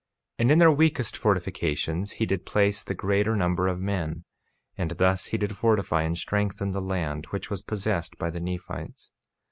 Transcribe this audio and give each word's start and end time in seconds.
48:9 0.39 0.39
And 0.39 0.51
in 0.51 0.57
their 0.57 0.71
weakest 0.71 1.15
fortifications 1.15 2.11
he 2.13 2.25
did 2.25 2.43
place 2.43 2.83
the 2.83 2.95
greater 2.95 3.35
number 3.35 3.67
of 3.67 3.79
men; 3.79 4.23
and 4.75 4.89
thus 4.97 5.27
he 5.27 5.37
did 5.37 5.55
fortify 5.55 6.01
and 6.01 6.17
strengthen 6.17 6.71
the 6.71 6.81
land 6.81 7.27
which 7.27 7.51
was 7.51 7.61
possessed 7.61 8.17
by 8.17 8.31
the 8.31 8.39
Nephites. 8.39 9.11